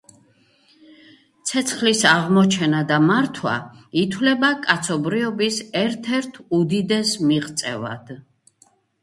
[1.49, 3.53] ცეცხლის აღმოჩენა და მართვა
[4.05, 8.13] ითვლება კაცობრიობის ერთ-ერთ უდიდეს მიღწევად.